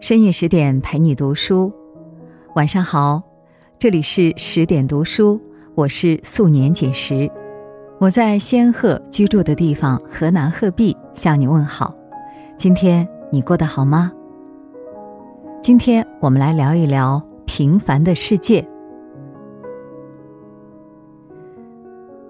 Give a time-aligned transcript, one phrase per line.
[0.00, 1.70] 深夜十点陪你读书，
[2.54, 3.22] 晚上好，
[3.78, 5.38] 这里是十点读书，
[5.74, 7.30] 我是素年锦时，
[7.98, 11.94] 我在仙鹤居住的地方河南鹤壁向你问好。
[12.56, 14.10] 今天你过得好吗？
[15.60, 18.66] 今天我们来聊一聊平凡的世界。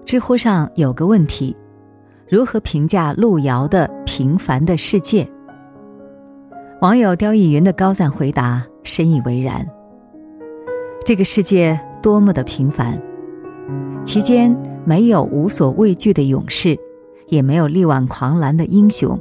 [0.03, 1.55] 知乎上有个问题：
[2.27, 5.23] 如何评价路遥的《平凡的世界》？
[6.81, 9.63] 网友刁亦云的高赞回答深以为然。
[11.05, 12.99] 这个世界多么的平凡，
[14.03, 14.51] 其间
[14.83, 16.75] 没有无所畏惧的勇士，
[17.27, 19.15] 也没有力挽狂澜的英雄，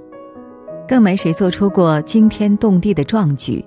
[0.88, 3.62] 更没谁做出过惊天动地的壮举，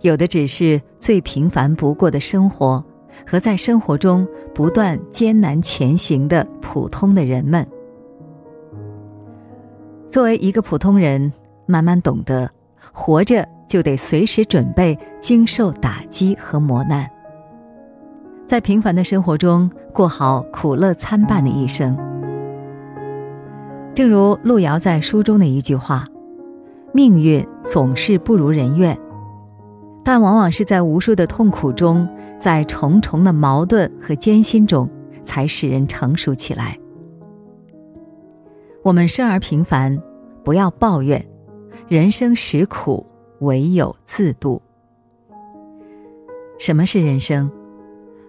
[0.00, 2.82] 有的只是最平凡不过的生活
[3.26, 7.66] 和在生活中不断艰难前行的普通的人们。
[10.06, 11.30] 作为一个普通人，
[11.66, 12.50] 慢慢懂得。
[12.92, 17.08] 活着就得随时准备经受打击和磨难，
[18.46, 21.96] 在平凡的生活中过好苦乐参半的一生。
[23.94, 26.04] 正如路遥在书中的一句话
[26.92, 28.96] ：“命运总是不如人愿，
[30.04, 34.88] 但往往是在无数的痛苦中，在重重的矛盾和艰辛中，
[35.22, 36.76] 才使人成熟起来。”
[38.82, 40.00] 我们生而平凡，
[40.42, 41.24] 不要抱怨。
[41.90, 43.04] 人生实苦，
[43.40, 44.62] 唯有自渡。
[46.56, 47.50] 什么是人生？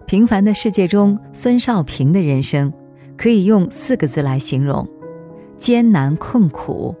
[0.04, 2.72] 平凡的世界中，孙少平的人生
[3.16, 4.84] 可以用四个字来形容：
[5.56, 6.92] 艰难困苦。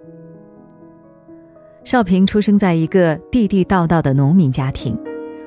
[1.82, 4.96] 少平出生在一个地地道道的农民家庭，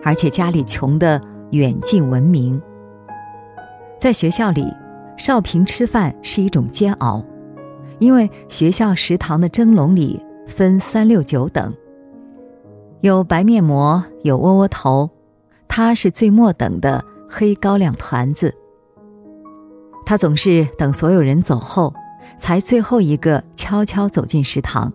[0.04, 2.62] 而且家里穷得远近闻名。
[3.98, 4.68] 在学校里，
[5.16, 7.24] 少平吃饭是一种煎熬，
[8.00, 10.22] 因为学校食堂的蒸笼里。
[10.46, 11.74] 分三六九等，
[13.02, 15.10] 有白面馍，有窝窝头，
[15.68, 18.54] 他是最末等的黑高粱团子。
[20.06, 21.94] 他总是等所有人走后，
[22.38, 24.92] 才最后一个悄悄走进食堂，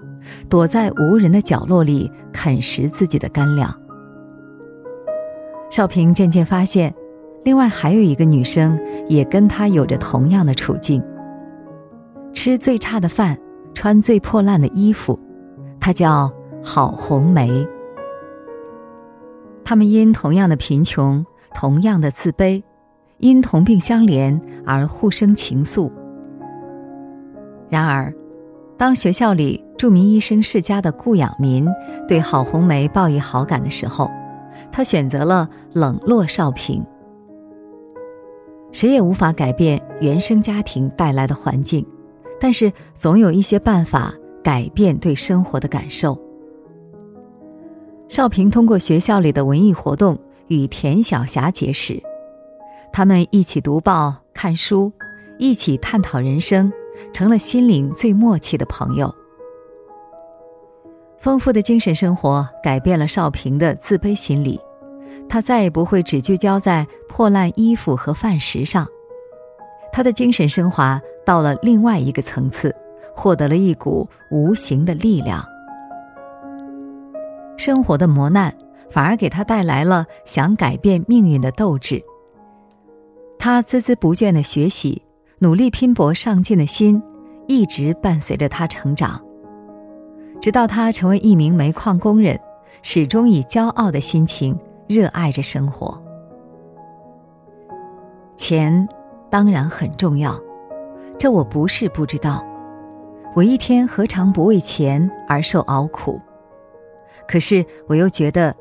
[0.48, 3.74] 躲在无人的角落里啃食自己的干粮。
[5.68, 6.94] 少平渐渐发现，
[7.44, 8.78] 另外还有一个女生
[9.08, 11.02] 也跟他有着同样的处境，
[12.32, 13.36] 吃最差的饭，
[13.74, 15.18] 穿最破烂的衣服。
[15.80, 16.30] 她叫
[16.62, 17.66] 郝红梅。
[19.64, 21.24] 他们因同样的贫穷，
[21.54, 22.62] 同样的自卑，
[23.18, 25.90] 因同病相怜而互生情愫。
[27.68, 28.12] 然而，
[28.76, 31.66] 当学校里著名医生世家的顾养民
[32.08, 34.10] 对郝红梅报以好感的时候，
[34.72, 36.84] 他选择了冷落少平。
[38.72, 41.86] 谁也无法改变原生家庭带来的环境，
[42.40, 44.12] 但是总有一些办法。
[44.42, 46.18] 改变对生活的感受。
[48.08, 50.18] 少平通过学校里的文艺活动
[50.48, 52.02] 与田晓霞结识，
[52.92, 54.92] 他们一起读报、看书，
[55.38, 56.72] 一起探讨人生，
[57.12, 59.14] 成了心灵最默契的朋友。
[61.18, 64.58] 丰富的精神生活改变了少平的自卑心理，
[65.28, 68.84] 他再也不会只聚焦在破烂衣服和饭食上，
[69.92, 72.74] 他的精神升华到了另外一个层次。
[73.14, 75.44] 获得了一股无形的力量，
[77.56, 78.54] 生活的磨难
[78.90, 82.02] 反而给他带来了想改变命运的斗志。
[83.38, 85.02] 他孜孜不倦的学习，
[85.38, 87.02] 努力拼搏上进的心，
[87.46, 89.20] 一直伴随着他成长，
[90.40, 92.38] 直到他成为一名煤矿工人，
[92.82, 96.02] 始终以骄傲的心情热爱着生活。
[98.36, 98.88] 钱
[99.30, 100.38] 当然很重要，
[101.18, 102.44] 这我不是不知道。
[103.34, 106.20] 我一天何尝不为钱而受熬苦？
[107.28, 108.54] 可是我又觉得，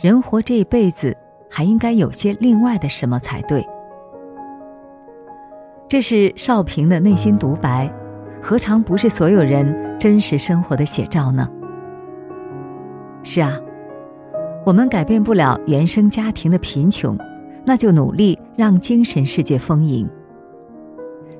[0.00, 1.16] 人活这一辈子，
[1.48, 3.64] 还应该有些另外的什么才对。
[5.88, 7.88] 这是少平的内心独白，
[8.42, 11.48] 何尝不是所有人真实生活的写照呢？
[13.22, 13.56] 是啊，
[14.64, 17.16] 我们改变不了原生家庭的贫穷，
[17.64, 20.08] 那就努力让精神世界丰盈。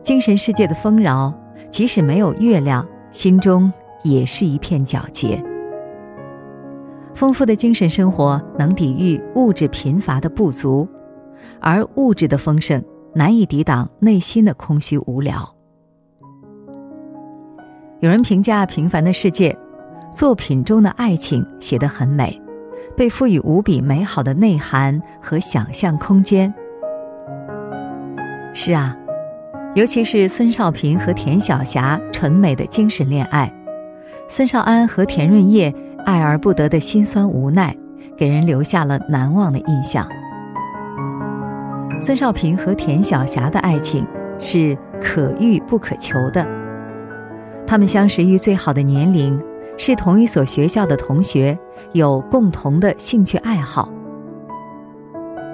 [0.03, 1.35] 精神世界的丰饶。
[1.71, 3.73] 即使没有月亮，心中
[4.03, 5.43] 也是一片皎洁。
[7.15, 10.87] 丰富的精神生活能抵御物质贫乏的不足，
[11.61, 12.83] 而物质的丰盛
[13.15, 15.55] 难以抵挡内心的空虚无聊。
[18.01, 19.51] 有人评价《平凡的世界》，
[20.13, 22.39] 作品中的爱情写得很美，
[22.95, 26.53] 被赋予无比美好的内涵和想象空间。
[28.53, 28.95] 是啊。
[29.77, 33.53] 尤其是孙少平和田晓霞纯美的精神恋爱，
[34.27, 35.71] 孙少安和田润叶
[36.07, 37.77] 爱而不得的心酸无奈，
[38.17, 40.09] 给人留下了难忘的印象。
[42.01, 44.07] 孙少平和田晓霞的爱情
[44.39, 46.49] 是可遇不可求的。
[47.67, 49.39] 他们相识于最好的年龄，
[49.77, 51.59] 是同一所学校的同学，
[51.93, 53.91] 有共同的兴趣爱好。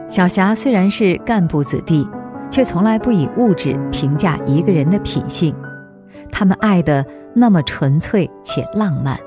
[0.08, 2.06] 小霞虽然是干部子弟，
[2.52, 5.54] 却从来不以物质评价一个人的品性。
[6.30, 7.04] 他们爱的
[7.34, 9.18] 那么纯粹且浪漫。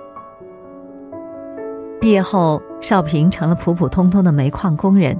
[2.00, 5.20] 毕业后，少平成了普普通通的煤矿工人，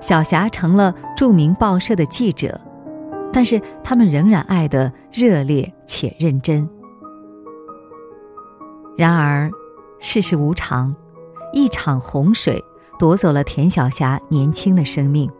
[0.00, 2.58] 小霞成了著名报社的记者，
[3.30, 6.66] 但是他们仍然爱得热烈且认真。
[8.96, 9.50] 然而，
[10.00, 10.94] 世事无常，
[11.52, 12.62] 一场洪水
[12.98, 15.30] 夺走了田晓霞年轻的生命，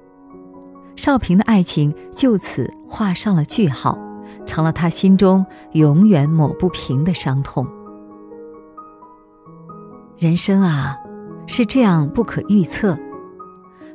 [0.97, 3.99] 少平的爱情就此画上了句号，
[4.47, 7.67] 成了他心中永远抹不平的伤痛。
[10.19, 10.97] 人生啊，
[11.47, 12.97] 是这样不可预测，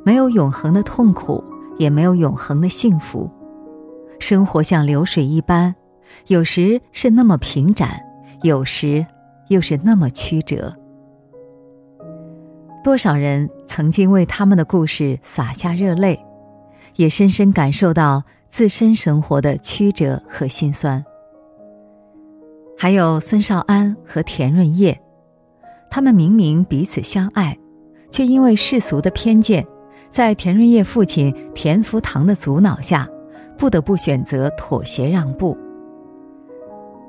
[0.04, 1.44] 没有永恒的痛苦，
[1.78, 3.30] 也没有永恒的幸福。
[4.20, 5.74] 生活像流水一般，
[6.28, 8.02] 有时是那么平展，
[8.42, 9.06] 有时
[9.48, 10.76] 又是那么曲折。
[12.84, 16.20] 多少人曾经为他们的故事洒下热泪，
[16.98, 21.04] 也深深感受到自身生活的曲折和心酸。
[22.78, 25.00] 还有孙少安和田润叶。
[25.90, 27.58] 他们明明彼此相爱，
[28.12, 29.66] 却因为世俗的偏见，
[30.10, 33.08] 在田润叶父亲田福堂的阻挠下，
[33.58, 35.58] 不得不选择妥协让步。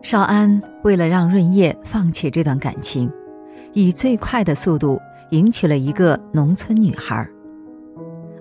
[0.01, 3.11] 少安为了让润叶放弃这段感情，
[3.73, 5.01] 以最快的速度
[5.31, 7.29] 迎娶了一个农村女孩儿，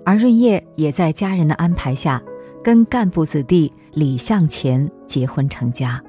[0.08, 2.18] 而润叶也在家人的安排下，
[2.64, 6.02] 跟干部子弟李向前结婚成家。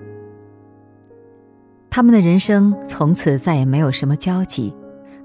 [1.89, 4.73] 他们的人生从此再也没有什么交集，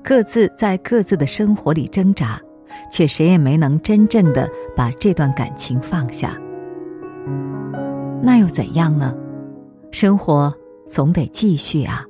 [0.03, 2.41] 各自在各自的生活里挣扎，
[2.91, 6.37] 却谁也没能真正的把这段感情放下。
[8.21, 9.15] 那又怎样呢？
[9.93, 10.53] 生活
[10.85, 12.05] 总得继续啊。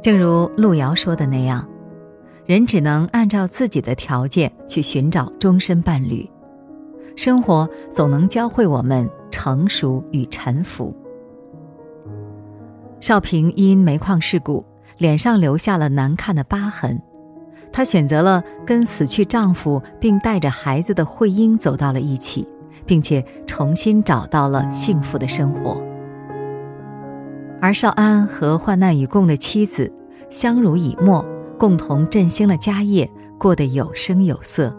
[0.00, 1.68] 正如路遥说的那样，
[2.48, 6.26] 人只能按照自己的条件去寻找终身伴侣，
[7.14, 10.96] 生活总能教会我们成熟与臣服。
[13.00, 14.64] 少平因煤矿事故，
[14.96, 16.98] 脸上留下了难看的疤痕。
[17.70, 22.48] 她选择了跟死去丈夫并带着孩子的慧英走到了一起，
[22.86, 25.78] 并且重新找到了幸福的生活。
[27.60, 29.92] 而少安和患难与共的妻子
[30.30, 31.22] 相濡以沫，
[31.58, 34.74] 共同振兴了家业，过得有声有色。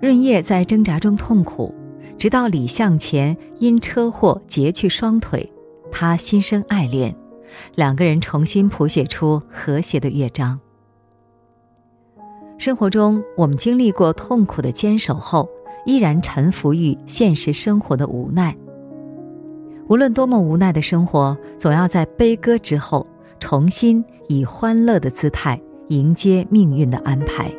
[0.00, 1.72] 润叶在挣扎中痛苦，
[2.16, 5.52] 直到李向前因车祸截去双腿。
[5.92, 7.14] 他心生爱恋，
[7.74, 10.58] 两个人重新谱写出和谐的乐章。
[12.56, 15.46] 生活中，我们经历过痛苦的坚守后，
[15.84, 18.56] 依然臣服于现实生活的无奈。
[19.88, 23.06] 无论多么无奈的生活，总要在悲歌之后，
[23.42, 27.50] 重新以欢乐的姿态迎接命运的安排。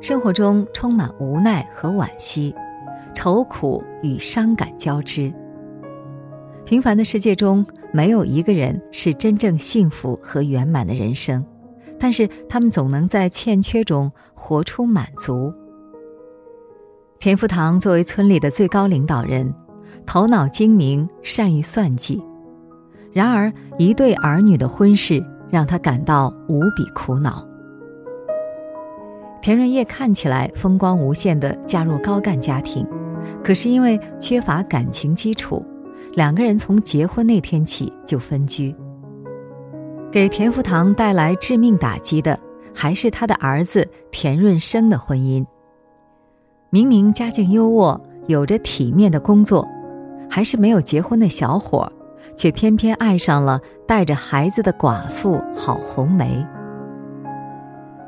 [0.00, 2.54] 生活中充满无奈和惋惜，
[3.16, 5.34] 愁苦与伤感交织。
[6.64, 11.44] 平凡的世界中，没有一个人是真正幸福和圆满的人生，
[11.98, 15.52] 但是他们总能在欠缺中活出满足。
[17.18, 19.52] 田福堂作为村里的最高领导人，
[20.06, 22.22] 头脑精明，善于算计。
[23.16, 27.42] 然而，一对儿女的婚事让他感到无比苦恼。
[29.40, 32.86] 田润叶看起来风光无限的嫁入高干家庭，
[33.42, 35.64] 可是因为缺乏感情基础。
[36.12, 38.76] 两个人从结婚那天起就分居。
[40.12, 42.38] 给田福堂带来致命打击的，
[42.74, 45.42] 还是他的儿子田润生的婚姻。
[46.68, 49.66] 明明家境优渥，有着体面的工作，
[50.28, 51.90] 还是没有结婚的小伙，
[52.36, 56.46] 却偏偏爱上了带着孩子的寡妇郝红梅。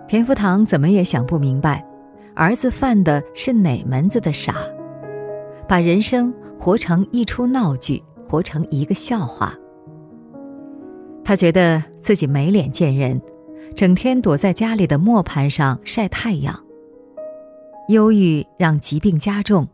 [0.07, 1.85] 田福堂怎么也想不明白，
[2.35, 4.55] 儿子犯的是哪门子的傻，
[5.67, 6.33] 把人生。
[6.61, 9.55] 活成一出闹剧，活成一个笑话。
[11.25, 13.23] 他觉得自己没脸见人，
[13.77, 16.59] 整天躲在家里的磨盘上晒太阳。
[17.91, 19.69] 忧郁让疾病加重，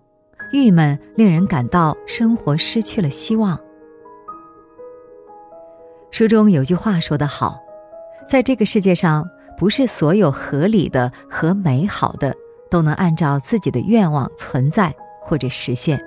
[0.53, 3.59] 郁闷令人感到生活失去了希望。
[6.15, 7.61] 书中有句话说得好，
[8.25, 9.29] 在这个世界上，
[9.59, 12.33] 不是所有合理的和美好的
[12.71, 16.01] 都能按照自己的愿望存在或者实现。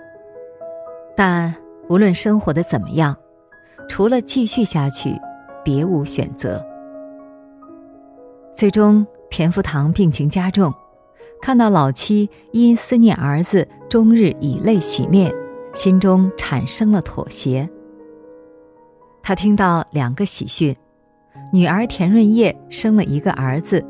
[1.13, 1.53] 但
[1.89, 3.13] 无论生活的怎么样，
[3.89, 5.13] 除了继续下去，
[5.61, 6.65] 别无选择。
[8.53, 10.73] 最终，田福堂病情加重，
[11.41, 15.35] 看到老妻因思念儿子，终日以泪洗面，
[15.73, 17.69] 心中产生了妥协。
[19.27, 20.73] 他听到两个喜讯：
[21.51, 23.85] 女儿田润叶生了一个儿子，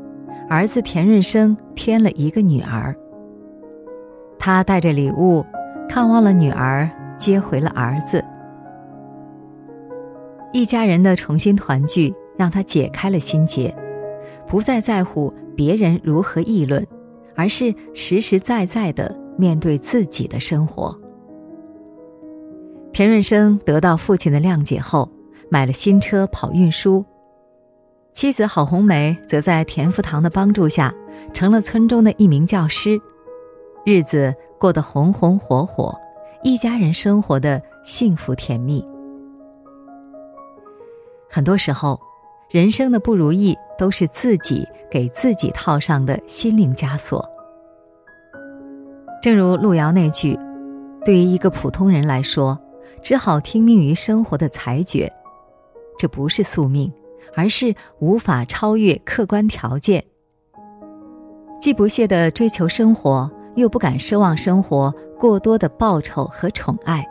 [0.48, 2.92] 儿子田润生添了一个女儿。
[4.36, 5.46] 他带着礼物，
[5.88, 8.20] 看望了女儿，接回了儿子。
[10.52, 13.72] 一家人的重新团聚，让他解开了心结，
[14.44, 16.84] 不再在乎别人如何议论，
[17.36, 20.92] 而是实实在在的面对自己的生活。
[22.92, 25.08] 田润生得到父亲的谅解后，
[25.50, 27.04] 买了新车跑运输。
[28.12, 30.92] 妻子郝红梅则在田福堂的帮助下，
[31.32, 33.00] 成了村中的一名教师，
[33.84, 35.96] 日子过得红红火火，
[36.42, 38.84] 一家人生活的幸福甜蜜。
[41.30, 42.00] 很多时候，
[42.50, 47.24] 人生的不如意都是自己给自己套上的心灵枷锁。
[49.22, 50.36] 正如路遥那句
[51.04, 52.58] ：“对于一个普通人来说，
[53.02, 55.12] 只好听命于生活的裁决。”
[55.98, 56.90] 这不是宿命，
[57.34, 60.02] 而是无法超越客观条件。
[61.60, 67.04] 既不懈的追求生活，又不敢奢望生活过多的报酬和宠爱，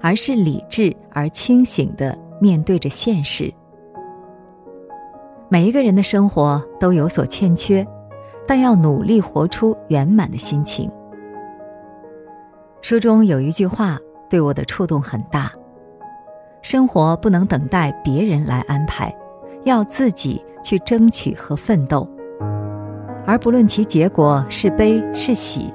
[0.00, 2.16] 而是理智而清醒的。
[2.38, 3.50] 面对着现实，
[5.48, 7.82] 每一个人的生活都有所欠缺，
[8.46, 10.90] 但要努力活出圆满的心情。
[12.82, 15.50] 书中有一句话对我的触动很大：
[16.68, 19.14] 生活不能等待别人来安排，
[19.62, 22.04] 要自己去争取和奋斗。
[23.24, 25.72] 而不论其结果是悲是喜，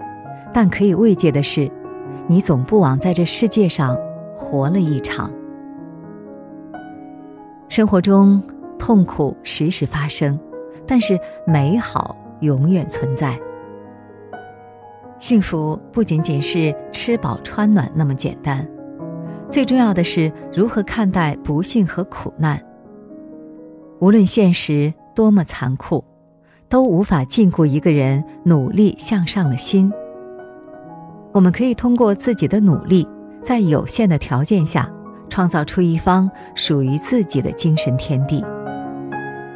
[0.54, 1.72] 但可以慰藉的是，
[2.28, 3.98] 你总不枉在这世界上
[4.36, 5.32] 活了一场。
[7.70, 8.44] 生活中
[8.78, 10.38] 痛苦时时发生，
[10.86, 11.18] 但是
[11.48, 13.40] 美好永远存在。
[15.20, 18.68] 幸福不仅仅是吃饱穿暖那么简单，
[19.52, 22.60] 最重要的是如何看待不幸和苦难。
[24.00, 26.04] 无论现实多么残酷，
[26.68, 29.92] 都无法禁锢一个人努力向上的心。
[31.34, 33.08] 我们可以通过自己的努力，
[33.44, 34.90] 在有限的条件下。
[35.30, 38.44] 创造出一方属于自己的精神天地，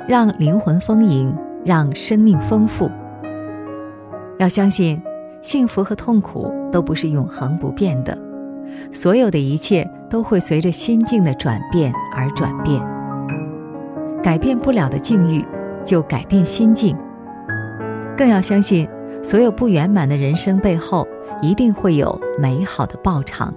[0.07, 1.35] 让灵魂丰盈，
[1.65, 2.89] 让生命丰富。
[4.39, 4.97] 要相信，
[5.41, 8.17] 幸福和痛苦都不是永恒不变的，
[8.91, 12.81] 所有的一切都会随着心境的转变而转变。
[14.23, 15.45] 改变不了的境遇，
[15.83, 16.97] 就改变心境。
[18.17, 18.87] 更要相信，
[19.21, 21.07] 所有不圆满的人生背后，
[21.41, 23.53] 一定会有美好的报偿。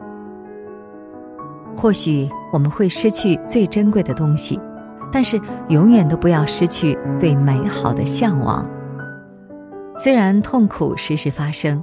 [1.76, 4.60] 或许我们会失去最珍贵的东西，
[5.12, 8.68] 但是永远都不要失去对美好的向往。
[9.96, 11.82] 虽然痛苦时时发生，